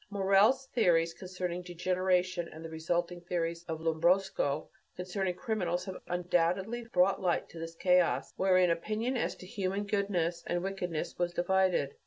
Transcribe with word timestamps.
Morel's 0.09 0.65
theories 0.73 1.13
concerning 1.13 1.61
degeneration 1.61 2.47
and 2.47 2.65
the 2.65 2.69
resulting 2.71 3.21
theories 3.21 3.63
of 3.67 3.81
Lombroso 3.81 4.67
concerning 4.95 5.35
criminals 5.35 5.85
have 5.85 6.01
undoubtedly 6.07 6.85
brought 6.85 7.21
light 7.21 7.43
into 7.43 7.59
this 7.59 7.75
chaos, 7.75 8.33
wherein 8.35 8.71
opinion 8.71 9.15
as 9.15 9.35
to 9.35 9.45
human 9.45 9.83
goodness 9.85 10.43
and 10.47 10.63
wickedness 10.63 11.19
was 11.19 11.33
divided. 11.33 11.93